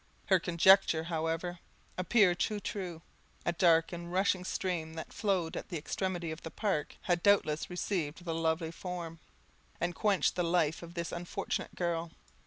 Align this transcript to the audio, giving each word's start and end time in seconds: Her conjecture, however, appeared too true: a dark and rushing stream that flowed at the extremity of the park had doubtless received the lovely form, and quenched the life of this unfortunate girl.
Her 0.29 0.39
conjecture, 0.39 1.03
however, 1.03 1.59
appeared 1.95 2.39
too 2.39 2.59
true: 2.59 3.03
a 3.45 3.51
dark 3.51 3.91
and 3.93 4.11
rushing 4.11 4.43
stream 4.43 4.95
that 4.95 5.13
flowed 5.13 5.55
at 5.55 5.69
the 5.69 5.77
extremity 5.77 6.31
of 6.31 6.41
the 6.41 6.49
park 6.49 6.95
had 7.03 7.21
doubtless 7.21 7.69
received 7.69 8.25
the 8.25 8.33
lovely 8.33 8.71
form, 8.71 9.19
and 9.79 9.93
quenched 9.93 10.35
the 10.35 10.43
life 10.43 10.81
of 10.81 10.95
this 10.95 11.11
unfortunate 11.11 11.75
girl. 11.75 12.09